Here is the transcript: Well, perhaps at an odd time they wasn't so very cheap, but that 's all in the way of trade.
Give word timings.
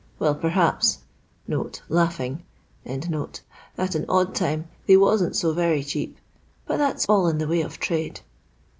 Well, 0.17 0.33
perhaps 0.33 0.97
at 1.47 1.53
an 2.85 4.05
odd 4.17 4.35
time 4.35 4.67
they 4.87 4.97
wasn't 4.97 5.35
so 5.35 5.53
very 5.53 5.83
cheap, 5.83 6.17
but 6.65 6.77
that 6.77 6.99
's 6.99 7.05
all 7.07 7.27
in 7.27 7.37
the 7.37 7.47
way 7.47 7.61
of 7.61 7.79
trade. 7.79 8.21